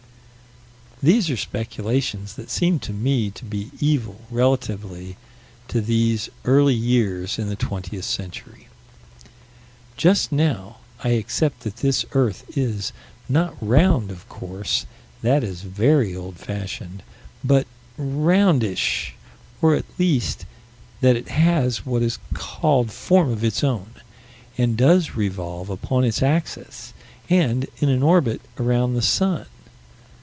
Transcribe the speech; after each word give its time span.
These 1.03 1.31
are 1.31 1.35
speculations 1.37 2.35
that 2.35 2.51
seem 2.51 2.77
to 2.81 2.93
me 2.93 3.31
to 3.31 3.43
be 3.43 3.71
evil 3.79 4.21
relatively 4.29 5.17
to 5.67 5.81
these 5.81 6.29
early 6.45 6.75
years 6.75 7.39
in 7.39 7.49
the 7.49 7.55
twentieth 7.55 8.05
century 8.05 8.67
Just 9.97 10.31
now, 10.31 10.77
I 11.03 11.09
accept 11.13 11.61
that 11.61 11.77
this 11.77 12.05
earth 12.11 12.55
is 12.55 12.93
not 13.27 13.55
round, 13.61 14.11
of 14.11 14.29
course: 14.29 14.85
that 15.23 15.43
is 15.43 15.61
very 15.63 16.15
old 16.15 16.37
fashioned 16.37 17.01
but 17.43 17.65
roundish, 17.97 19.15
or, 19.59 19.73
at 19.73 19.85
least, 19.97 20.45
that 21.01 21.15
it 21.15 21.29
has 21.29 21.83
what 21.83 22.03
is 22.03 22.19
called 22.35 22.91
form 22.91 23.31
of 23.31 23.43
its 23.43 23.63
own, 23.63 23.89
and 24.55 24.77
does 24.77 25.15
revolve 25.15 25.71
upon 25.71 26.03
its 26.03 26.21
axis, 26.21 26.93
and 27.27 27.65
in 27.79 27.89
an 27.89 28.03
orbit 28.03 28.39
around 28.59 28.93
the 28.93 29.01
sun. 29.01 29.47